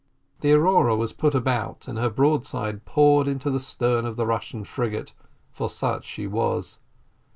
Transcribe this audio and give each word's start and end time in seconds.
The 0.39 0.51
Aurora 0.53 0.95
was 0.95 1.13
put 1.13 1.35
about, 1.35 1.87
and 1.87 1.99
her 1.99 2.09
broadside 2.09 2.85
poured 2.85 3.27
into 3.27 3.51
the 3.51 3.59
stern 3.59 4.03
of 4.03 4.15
the 4.15 4.25
Russian 4.25 4.63
frigate 4.63 5.13
for 5.51 5.69
such 5.69 6.05
she 6.05 6.25
was. 6.25 6.79